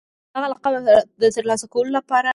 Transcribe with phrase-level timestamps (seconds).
[0.31, 0.73] د دغه لقب
[1.21, 2.29] د ترلاسه کولو لپاره